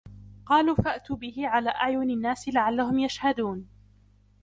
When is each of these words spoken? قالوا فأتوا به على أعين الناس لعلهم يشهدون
قالوا 0.45 0.75
فأتوا 0.75 1.15
به 1.15 1.47
على 1.47 1.69
أعين 1.69 2.09
الناس 2.09 2.47
لعلهم 2.49 2.99
يشهدون 2.99 3.67